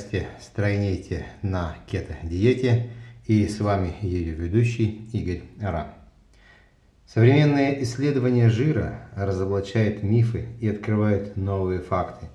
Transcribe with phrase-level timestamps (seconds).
[0.00, 2.88] подкасте «Стройнейте на кето-диете»
[3.26, 5.94] и с вами ее ведущий Игорь Ара.
[7.06, 12.28] Современные исследования жира разоблачают мифы и открывают новые факты.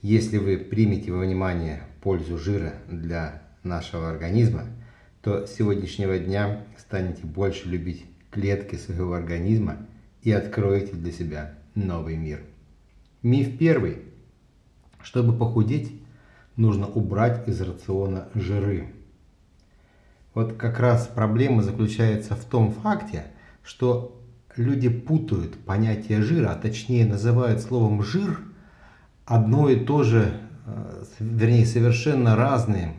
[0.00, 4.66] Если вы примете во внимание пользу жира для нашего организма,
[5.20, 9.78] то с сегодняшнего дня станете больше любить клетки своего организма
[10.22, 12.42] и откроете для себя новый мир.
[13.22, 14.02] Миф первый.
[15.02, 15.97] Чтобы похудеть,
[16.58, 18.92] нужно убрать из рациона жиры.
[20.34, 23.26] Вот как раз проблема заключается в том факте,
[23.62, 24.20] что
[24.56, 28.40] люди путают понятие жира, а точнее называют словом жир
[29.24, 32.94] одно и то же, э, вернее совершенно разные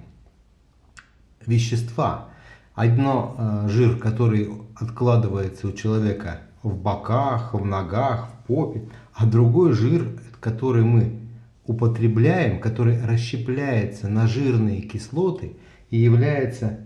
[1.45, 2.29] вещества.
[2.75, 9.73] Одно э, жир, который откладывается у человека в боках, в ногах, в попе, а другой
[9.73, 11.19] жир, который мы
[11.69, 15.55] употребляем, который расщепляется на жирные кислоты
[15.91, 16.79] и является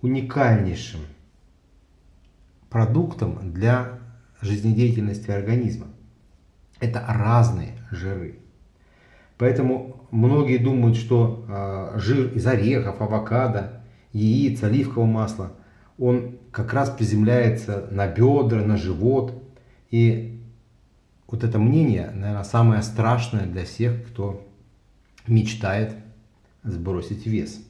[0.00, 1.00] уникальнейшим
[2.70, 3.98] продуктом для
[4.40, 5.88] жизнедеятельности организма.
[6.80, 8.38] Это разные жиры.
[9.36, 13.82] Поэтому многие думают, что э, жир из орехов, авокадо,
[14.14, 15.52] яиц, оливкового масла,
[15.98, 19.34] он как раз приземляется на бедра, на живот.
[19.90, 20.33] И
[21.26, 24.46] вот это мнение, наверное, самое страшное для всех, кто
[25.26, 25.94] мечтает
[26.62, 27.60] сбросить вес.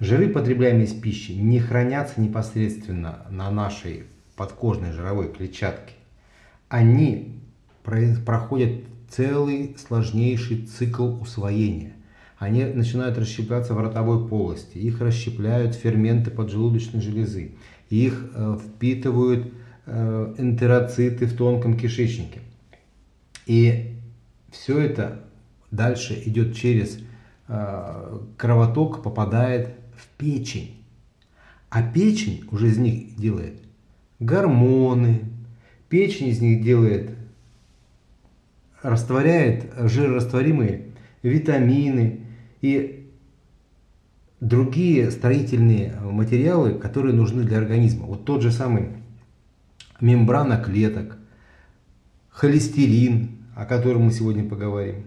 [0.00, 4.04] Жиры, потребляемые из пищи, не хранятся непосредственно на нашей
[4.36, 5.94] подкожной жировой клетчатке.
[6.68, 7.40] Они
[7.82, 11.92] проходят целый сложнейший цикл усвоения.
[12.38, 17.52] Они начинают расщепляться в ротовой полости, их расщепляют ферменты поджелудочной железы,
[17.88, 19.52] их э, впитывают
[19.86, 22.40] энтероциты в тонком кишечнике.
[23.46, 23.96] И
[24.50, 25.20] все это
[25.70, 26.98] дальше идет через
[27.48, 30.82] э, кровоток, попадает в печень.
[31.68, 33.60] А печень уже из них делает
[34.20, 35.24] гормоны,
[35.88, 37.10] печень из них делает,
[38.82, 40.86] растворяет жирорастворимые
[41.22, 42.20] витамины
[42.60, 43.08] и
[44.40, 48.06] другие строительные материалы, которые нужны для организма.
[48.06, 48.90] Вот тот же самый
[50.04, 51.16] мембрана клеток,
[52.28, 55.06] холестерин, о котором мы сегодня поговорим.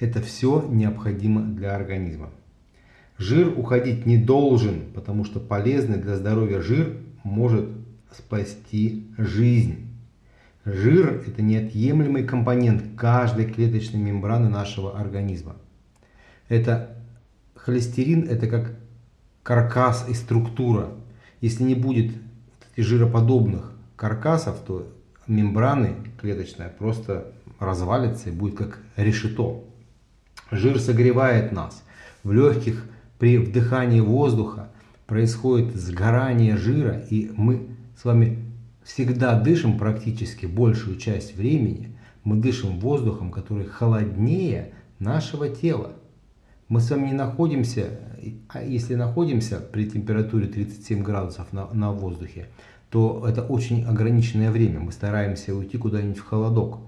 [0.00, 2.30] Это все необходимо для организма.
[3.18, 7.68] Жир уходить не должен, потому что полезный для здоровья жир может
[8.10, 9.86] спасти жизнь.
[10.64, 15.54] Жир– это неотъемлемый компонент каждой клеточной мембраны нашего организма.
[16.48, 16.96] Это
[17.54, 18.74] холестерин– это как
[19.44, 20.90] каркас и структура.
[21.40, 22.12] Если не будет
[22.76, 24.88] жироподобных каркасов, то
[25.26, 29.62] мембраны клеточная просто развалится и будет как решето.
[30.50, 31.82] Жир согревает нас.
[32.24, 32.86] В легких
[33.18, 34.70] при вдыхании воздуха
[35.06, 38.38] происходит сгорание жира, и мы с вами
[38.82, 41.94] всегда дышим практически большую часть времени,
[42.24, 45.92] мы дышим воздухом, который холоднее нашего тела.
[46.68, 48.00] Мы с вами не находимся,
[48.48, 52.48] а если находимся при температуре 37 градусов на, на воздухе,
[52.90, 54.80] то это очень ограниченное время.
[54.80, 56.78] Мы стараемся уйти куда-нибудь в холодок,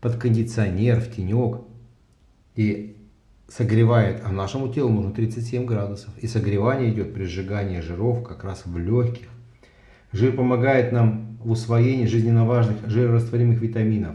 [0.00, 1.62] под кондиционер, в тенек.
[2.54, 2.96] И
[3.48, 6.16] согревает, а нашему телу нужно 37 градусов.
[6.18, 9.26] И согревание идет при сжигании жиров как раз в легких.
[10.12, 14.14] Жир помогает нам в усвоении жизненно важных жирорастворимых витаминов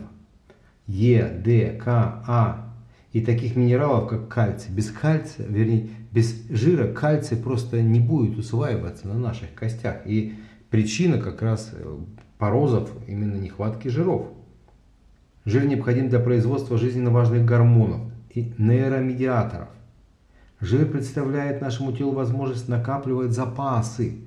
[0.87, 2.73] Е, Д, К, А
[3.11, 4.73] и таких минералов, как кальций.
[4.73, 9.97] Без кальция, вернее, без жира кальций просто не будет усваиваться на наших костях.
[10.05, 10.35] И
[10.75, 11.97] причина как раз э,
[12.37, 14.27] порозов именно нехватки жиров.
[15.45, 19.69] Жир необходим для производства жизненно важных гормонов и нейромедиаторов.
[20.59, 24.17] Жир представляет нашему телу возможность накапливать запасы.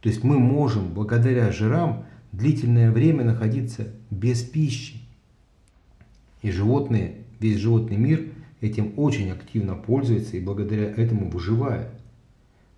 [0.00, 4.96] То есть мы можем благодаря жирам длительное время находиться без пищи.
[6.40, 8.24] И животные, весь животный мир
[8.60, 12.01] этим очень активно пользуется и благодаря этому выживает.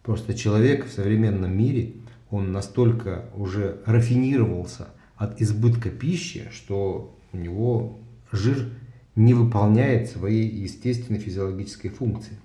[0.04, 1.94] Просто человек в современном мире,
[2.30, 7.98] он настолько уже рафинировался от избытка пищи, что у него
[8.30, 8.68] жир
[9.16, 12.36] не выполняет своей естественной физиологической функции.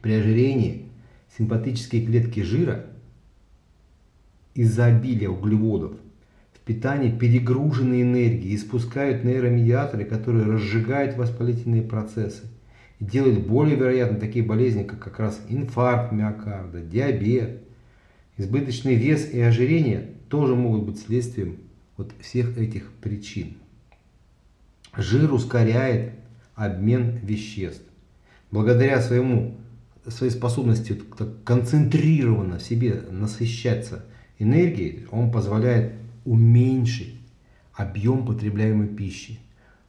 [0.00, 0.86] При ожирении
[1.36, 2.86] симпатические клетки жира
[4.54, 5.92] из-за обилия углеводов
[6.54, 12.44] в питании перегружены энергией и спускают нейромедиаторы, которые разжигают воспалительные процессы
[13.02, 17.62] делает более вероятны такие болезни, как как раз инфаркт миокарда, диабет.
[18.36, 21.58] Избыточный вес и ожирение тоже могут быть следствием
[21.96, 23.56] вот всех этих причин.
[24.96, 26.12] Жир ускоряет
[26.54, 27.82] обмен веществ.
[28.50, 29.56] благодаря своему,
[30.06, 31.00] своей способности
[31.44, 34.04] концентрированно в себе насыщаться
[34.38, 35.94] энергией, он позволяет
[36.24, 37.14] уменьшить
[37.74, 39.38] объем потребляемой пищи.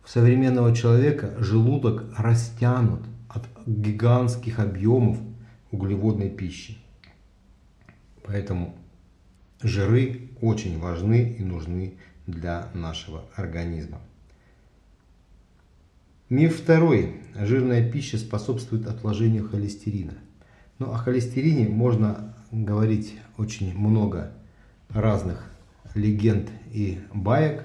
[0.03, 5.17] У современного человека желудок растянут от гигантских объемов
[5.71, 6.77] углеводной пищи.
[8.25, 8.75] Поэтому
[9.61, 11.95] жиры очень важны и нужны
[12.27, 14.00] для нашего организма.
[16.29, 17.21] Миф второй.
[17.35, 20.13] Жирная пища способствует отложению холестерина.
[20.79, 24.33] Ну, о холестерине можно говорить очень много
[24.89, 25.50] разных
[25.95, 27.63] легенд и баек.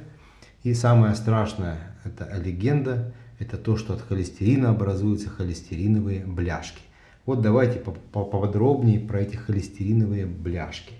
[0.62, 1.78] И самое страшное–
[2.08, 6.82] это легенда, это то, что от холестерина образуются холестериновые бляшки.
[7.24, 10.94] Вот давайте поподробнее про эти холестериновые бляшки.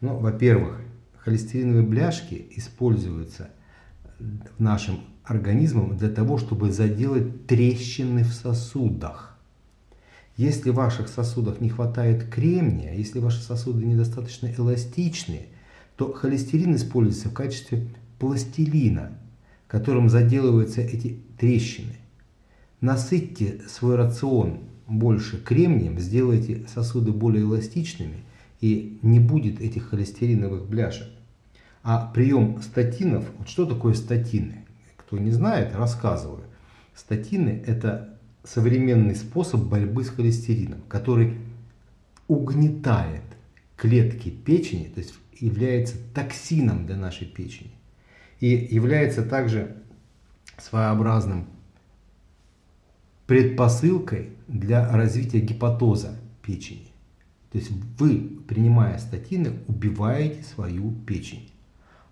[0.00, 0.80] Ну, во-первых,
[1.18, 3.50] холестериновые бляшки используются
[4.18, 9.36] в нашем организмом для того, чтобы заделать трещины в сосудах.
[10.36, 15.46] Если в ваших сосудах не хватает кремния, если ваши сосуды недостаточно эластичные,
[15.96, 17.88] то холестерин используется в качестве
[18.18, 19.18] пластилина,
[19.68, 21.96] которым заделываются эти трещины.
[22.80, 28.24] Насытьте свой рацион больше кремнием, сделайте сосуды более эластичными
[28.60, 31.08] и не будет этих холестериновых бляшек.
[31.82, 34.64] А прием статинов, вот что такое статины?
[34.96, 36.42] Кто не знает, рассказываю.
[36.94, 41.34] Статины– это современный способ борьбы с холестерином, который
[42.28, 43.22] угнетает
[43.76, 47.70] клетки печени, то есть является токсином для нашей печени.
[48.40, 49.76] И является также
[50.58, 51.46] своеобразным
[53.26, 56.88] предпосылкой для развития гепатоза печени.
[57.50, 61.50] То есть вы, принимая статины, убиваете свою печень.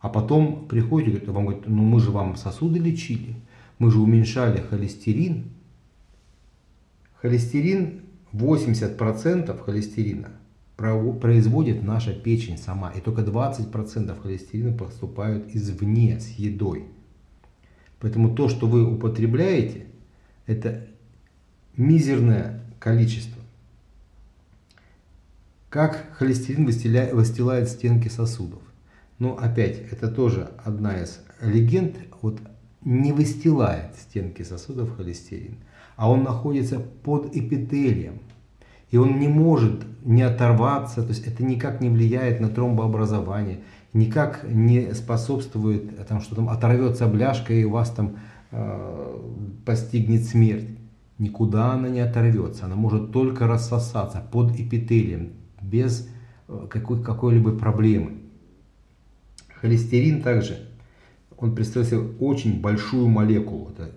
[0.00, 3.37] А потом приходите, вам говорят, ну мы же вам сосуды лечили,
[3.79, 5.50] мы же уменьшали холестерин.
[7.21, 10.31] Холестерин, 80% холестерина
[10.76, 12.91] производит наша печень сама.
[12.91, 16.87] И только 20% холестерина поступают извне с едой.
[18.00, 19.87] Поэтому то, что вы употребляете,
[20.47, 20.87] это
[21.76, 23.41] мизерное количество.
[25.71, 28.62] Как холестерин выстилает стенки сосудов.
[29.19, 31.97] Но опять, это тоже одна из легенд.
[32.21, 32.41] Вот
[32.85, 35.56] не выстилает стенки сосудов холестерин,
[35.97, 38.21] а он находится под эпителием.
[38.94, 44.44] И он не может не оторваться, то есть это никак не влияет на тромбообразование, никак
[44.49, 48.19] не способствует, там, что там оторвется бляшка и у вас там
[48.52, 49.20] э,
[49.67, 50.69] постигнет смерть.
[51.19, 56.08] Никуда она не оторвется, она может только рассосаться под эпителием, без
[56.47, 58.19] э, какой, какой-либо проблемы.
[59.61, 60.69] Холестерин также,
[61.37, 63.90] он представляет себе очень большую молекулу, это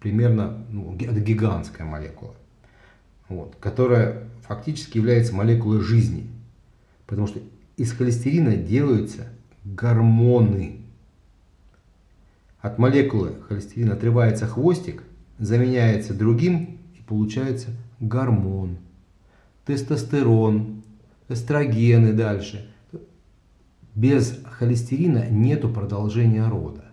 [0.00, 2.34] примерно ну, гигантская молекула,
[3.28, 6.26] вот, которая фактически является молекулой жизни,
[7.06, 7.40] потому что
[7.76, 9.28] из холестерина делаются
[9.64, 10.80] гормоны.
[12.60, 15.02] От молекулы холестерина отрывается хвостик,
[15.38, 18.78] заменяется другим и получается гормон,
[19.66, 20.82] тестостерон,
[21.28, 22.70] эстрогены дальше–
[23.94, 26.84] без холестерина нету продолжения рода,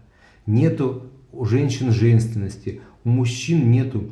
[0.45, 4.09] нету у женщин женственности, у мужчин нету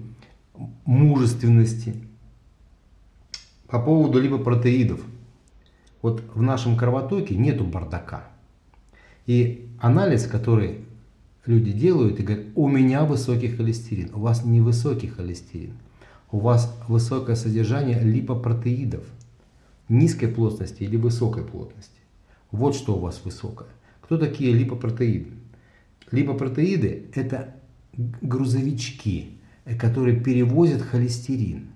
[0.86, 1.96] мужественности.
[3.70, 5.02] По поводу липопротеидов.
[6.02, 8.24] Вот в нашем кровотоке нету бардака.
[9.28, 10.86] И анализ, который
[11.46, 14.12] люди делают и говорят, у меня высокий холестерин.
[14.16, 15.74] У вас не высокий холестерин.
[16.32, 19.04] У вас высокое содержание липопротеидов.
[19.88, 22.00] Низкой плотности или высокой плотности.
[22.52, 23.70] Вот что у вас высокое.
[24.02, 25.32] Кто такие липопротеиды?
[26.12, 27.56] Липопротеиды– это
[27.94, 29.38] грузовички,
[29.78, 31.70] которые перевозят холестерин.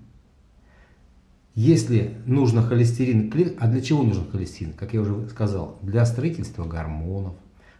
[1.54, 4.72] Если нужно холестерин, а для чего нужен холестерин?
[4.72, 7.34] Как я уже сказал, для строительства гормонов.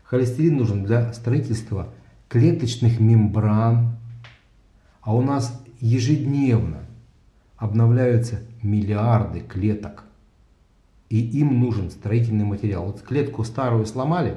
[0.04, 1.88] Холестерин нужен для строительства
[2.28, 3.96] клеточных мембран.
[5.00, 6.80] А у нас ежедневно
[7.56, 10.04] обновляются миллиарды клеток
[11.10, 12.86] и им нужен строительный материал.
[12.86, 14.36] Вот клетку старую сломали,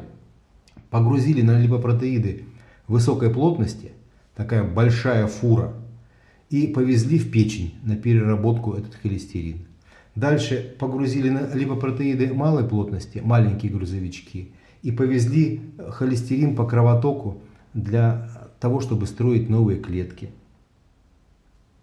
[0.90, 2.46] погрузили на липопротеиды
[2.88, 3.94] высокой плотности,
[4.36, 5.74] такая большая фура,
[6.50, 9.60] и повезли в печень на переработку этот холестерин.
[10.16, 14.52] Дальше погрузили на липопротеиды малой плотности, маленькие грузовички,
[14.82, 17.42] и повезли холестерин по кровотоку
[17.74, 20.30] для того, чтобы строить новые клетки.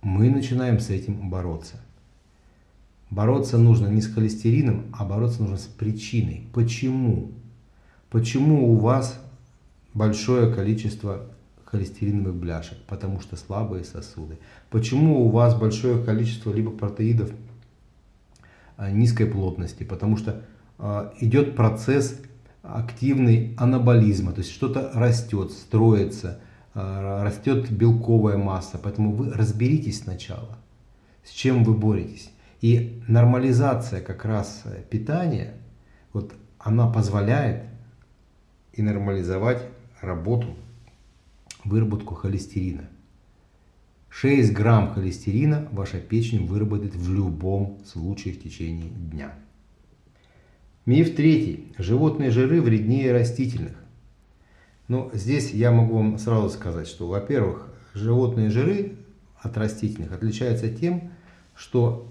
[0.02, 1.80] Мы начинаем с этим бороться.
[3.10, 6.48] Бороться нужно не с холестерином, а бороться нужно с причиной.
[6.52, 7.30] Почему?
[8.10, 9.20] Почему у вас
[9.92, 11.26] большое количество
[11.74, 14.38] холестериновых бляшек, потому что слабые сосуды.
[14.70, 17.32] Почему у вас большое количество либо протеидов
[18.76, 19.82] а, низкой плотности?
[19.82, 20.42] Потому что
[20.78, 22.20] а, идет процесс
[22.62, 26.38] активный анаболизма, то есть что-то растет, строится,
[26.74, 28.78] а, растет белковая масса.
[28.80, 30.58] Поэтому вы разберитесь сначала,
[31.24, 32.30] с чем вы боретесь.
[32.60, 35.54] И нормализация как раз питания,
[36.12, 37.64] вот она позволяет
[38.72, 39.60] и нормализовать
[40.00, 40.54] работу,
[41.64, 42.88] выработку холестерина.
[44.10, 49.34] 6 грамм холестерина ваша печень выработает в любом случае в течение дня.
[50.86, 51.72] Миф третий.
[51.78, 53.74] Животные жиры вреднее растительных.
[54.86, 58.96] Ну, здесь я могу вам сразу сказать, что, во-первых, животные жиры
[59.40, 61.10] от растительных отличаются тем,
[61.54, 62.06] что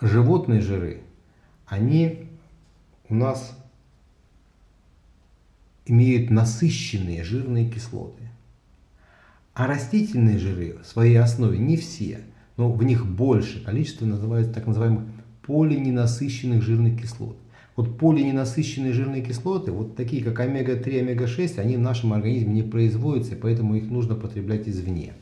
[0.00, 1.02] животные жиры,
[1.66, 2.28] они
[3.08, 3.58] у нас
[5.86, 8.22] имеют насыщенные жирные кислоты.
[9.52, 12.20] А растительные жиры в своей основе не все,
[12.56, 15.04] но в них больше количество называется так называемых
[15.42, 17.36] полиненасыщенных жирных кислот.
[17.76, 23.36] Вот полиненасыщенные жирные кислоты, вот такие как омега-3, омега-6, они в нашем организме не производятся,
[23.36, 25.14] поэтому их нужно потреблять извне.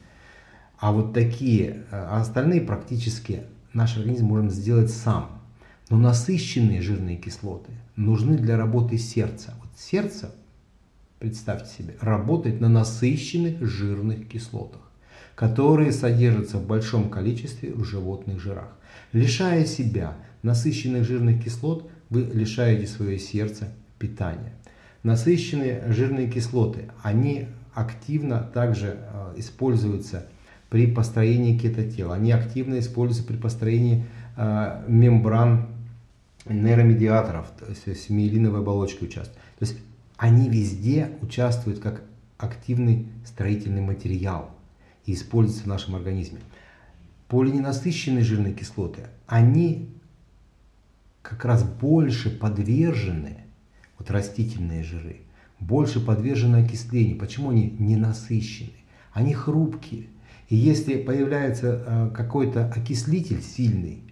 [0.78, 5.42] А вот такие, а остальные практически наш организм можем сделать сам.
[5.88, 9.54] Но насыщенные жирные кислоты нужны для работы сердца.
[9.61, 10.35] Вот сердце,
[11.23, 14.81] представьте себе, работает на насыщенных жирных кислотах,
[15.37, 18.76] которые содержатся в большом количестве в животных жирах.
[19.12, 23.69] Лишая себя насыщенных жирных кислот, вы лишаете свое сердце
[24.00, 24.52] питания.
[25.05, 30.26] Насыщенные жирные кислоты, они активно также э, используются
[30.71, 32.17] при построении кетотела.
[32.17, 35.69] Они активно используются при построении э, мембран
[36.47, 39.38] нейромедиаторов, то есть миелиновой оболочкой участвуют.
[40.16, 42.02] Они везде участвуют как
[42.38, 44.50] активный строительный материал
[45.07, 46.40] и используются в нашем организме.
[47.28, 49.88] Полиненасыщенные жирные кислоты, они
[51.23, 53.38] как раз больше подвержены,
[53.99, 55.21] вот растительные жиры,
[55.61, 57.19] больше подвержены окислению.
[57.19, 58.73] Почему они ненасыщенные?
[59.12, 60.07] Они хрупкие.
[60.49, 64.02] И если появляется э, какой-то окислитель сильный,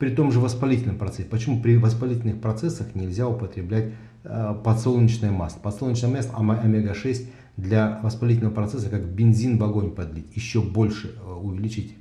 [0.00, 3.92] при том же воспалительном процессе, почему при воспалительных процессах нельзя употреблять
[4.24, 5.60] э, подсолнечное масло?
[5.60, 7.26] Подсолнечное масло омега-6
[7.58, 11.94] для воспалительного процесса как бензин в огонь подлить, еще больше э, увеличить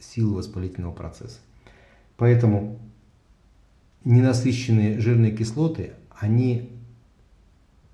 [0.00, 1.38] силу воспалительного процесса.
[2.16, 2.80] Поэтому
[4.02, 6.70] ненасыщенные жирные кислоты, они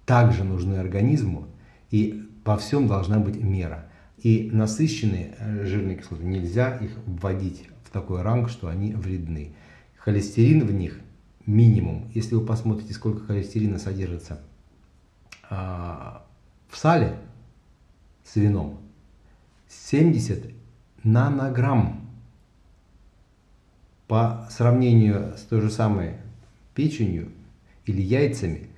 [0.07, 1.49] также нужны организму,
[1.91, 3.91] и во всем должна быть мера.
[4.17, 9.53] И насыщенные э, жирные кислоты нельзя их вводить такой ранг, что они вредны.
[9.97, 11.01] Холестерин в них
[11.47, 12.11] минимум.
[12.15, 14.41] Если вы посмотрите, сколько холестерина содержится
[15.49, 16.25] а,
[16.69, 17.19] в сале
[18.25, 18.81] с вином,
[19.69, 20.53] 70
[21.05, 22.09] нанограмм
[24.07, 26.17] по сравнению с той же самой
[26.75, 27.31] печенью
[27.87, 28.69] или яйцами,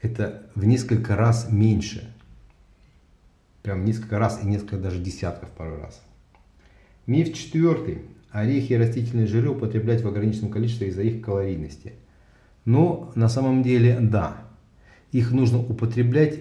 [0.00, 2.12] это в несколько раз меньше.
[3.62, 6.02] Прям несколько раз и несколько даже десятков пару раз.
[7.06, 8.02] Миф четвертый.
[8.30, 11.94] Орехи и растительные жиры употреблять в ограниченном количестве из-за их калорийности.
[12.64, 14.44] Но на самом деле да,
[15.12, 16.40] их нужно употреблять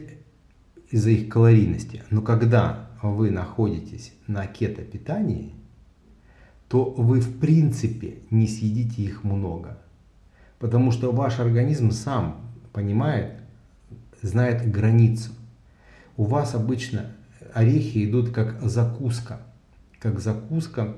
[0.92, 2.04] из-за их калорийности.
[2.10, 5.54] Но когда вы находитесь на кето-питании,
[6.68, 9.80] то вы в принципе не съедите их много.
[10.60, 12.42] Потому что ваш организм сам
[12.74, 13.34] понимает,
[14.22, 15.32] знает границу
[16.20, 17.06] у вас обычно
[17.54, 19.40] орехи идут как закуска,
[20.00, 20.98] как закуска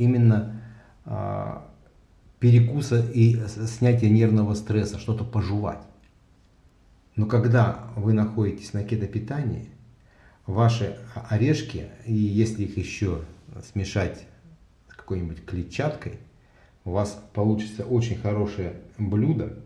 [0.00, 0.60] именно
[1.04, 1.70] а,
[2.40, 5.82] перекуса и снятия нервного стресса, что-то пожевать.
[7.16, 9.68] Но когда вы находитесь на кетопитании,
[10.46, 10.96] ваши
[11.28, 13.20] орешки, и если их еще
[13.72, 14.26] смешать
[14.90, 16.14] с какой-нибудь клетчаткой,
[16.84, 19.58] у вас получится очень хорошее блюдо,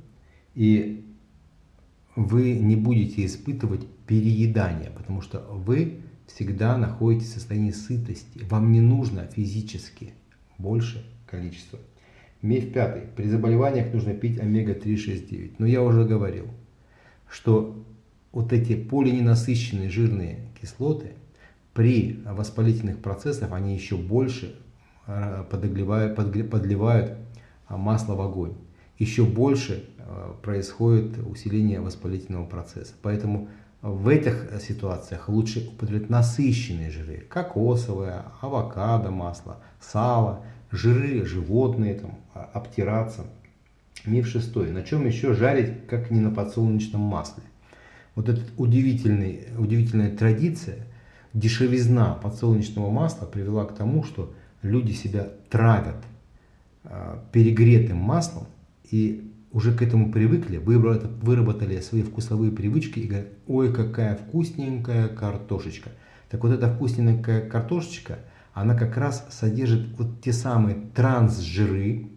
[0.57, 1.07] и
[2.17, 8.41] вы не будете испытывать переедание, потому что вы всегда находитесь в состоянии сытости.
[8.50, 10.14] Вам не нужно физически
[10.58, 11.78] больше количества.
[12.42, 13.02] Миф пятый.
[13.16, 15.61] При заболеваниях нужно пить омега-3, 6, 9.
[15.61, 16.46] Но я уже говорил,
[17.28, 17.84] что
[18.32, 21.12] вот эти полиненасыщенные жирные кислоты
[21.73, 24.56] при воспалительных процессах они еще больше
[25.06, 27.14] э, подогревают, подливают
[27.68, 28.54] масло в огонь.
[28.99, 32.94] Еще больше э, происходит усиление воспалительного процесса.
[33.02, 33.49] Поэтому
[33.85, 42.49] в этих ситуациях лучше употреблять насыщенные жиры, кокосовое, авокадо, масло, сало, жиры животные, там, а,
[42.55, 43.26] обтираться.
[44.07, 44.71] Миф шестой.
[44.71, 47.43] На чем еще жарить, как не на подсолнечном масле?
[48.14, 50.87] Вот эта удивительная традиция,
[51.35, 56.03] дешевизна подсолнечного масла привела к тому, что люди себя травят
[56.85, 58.47] э, перегретым маслом
[58.91, 65.90] и уже к этому привыкли, выработали свои вкусовые привычки и говорят, ой, какая вкусненькая картошечка.
[66.28, 68.18] Так вот эта вкусненькая картошечка,
[68.52, 72.08] она как раз содержит вот те самые трансжиры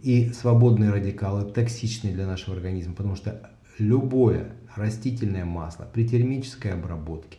[0.00, 7.38] и свободные радикалы, токсичные для нашего организма, потому что любое растительное масло при термической обработке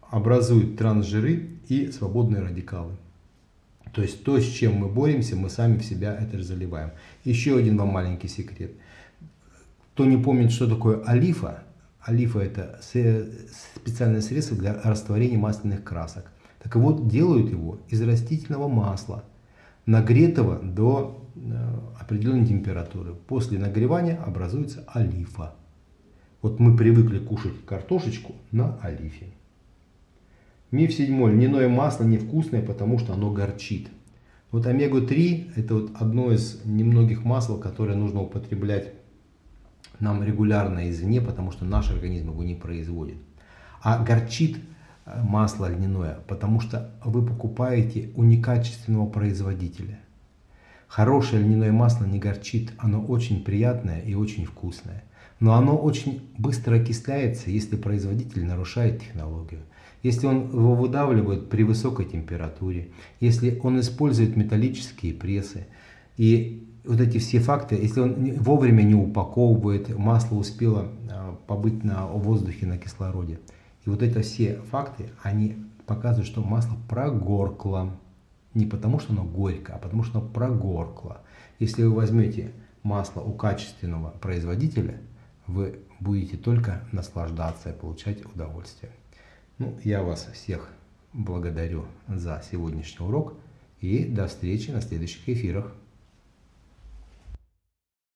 [0.00, 2.92] образует трансжиры и свободные радикалы.
[3.92, 6.92] То есть то, с чем мы боремся, мы сами в себя это же заливаем.
[7.24, 8.72] Еще один вам маленький секрет.
[9.92, 11.62] Кто не помнит, что такое олифа,
[12.00, 16.30] олифа это специальное средство для растворения масляных красок.
[16.62, 19.24] Так вот, делают его из растительного масла,
[19.84, 21.40] нагретого до э,
[22.00, 23.14] определенной температуры.
[23.14, 25.54] После нагревания образуется олифа.
[26.40, 29.26] Вот мы привыкли кушать картошечку на олифе.
[30.72, 31.32] Миф седьмой.
[31.32, 33.88] Льняное масло невкусное, потому что оно горчит.
[34.50, 38.94] Вот омегу-3 это вот одно из немногих масел, которое нужно употреблять
[40.00, 43.18] нам регулярно извне, потому что наш организм его не производит.
[43.82, 44.56] А горчит
[45.04, 50.00] э, масло льняное, потому что вы покупаете у некачественного производителя.
[50.88, 55.04] Хорошее льняное масло не горчит, оно очень приятное и очень вкусное.
[55.38, 59.60] Но оно очень быстро окисляется, если производитель нарушает технологию
[60.02, 62.90] если он его выдавливает при высокой температуре,
[63.20, 65.66] если он использует металлические прессы,
[66.16, 72.06] и вот эти все факты, если он вовремя не упаковывает, масло успело а, побыть на
[72.06, 73.38] воздухе, на кислороде.
[73.84, 75.56] И вот эти все факты, они
[75.86, 77.90] показывают, что масло прогоркло.
[78.54, 81.20] Не потому, что оно горько, а потому, что оно прогоркло.
[81.58, 85.00] Если вы возьмете масло у качественного производителя,
[85.46, 88.90] вы будете только наслаждаться и получать удовольствие.
[89.62, 90.68] Ну, я вас всех
[91.12, 93.34] благодарю за сегодняшний урок
[93.80, 95.72] и до встречи на следующих эфирах.